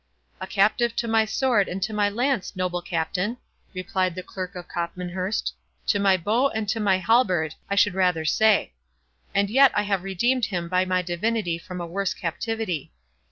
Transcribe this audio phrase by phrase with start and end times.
[0.39, 3.37] "A captive to my sword and to my lance, noble Captain,"
[3.75, 5.51] replied the Clerk of Copmanhurst;
[5.85, 8.73] "to my bow and to my halberd, I should rather say;
[9.35, 12.91] and yet I have redeemed him by my divinity from a worse captivity.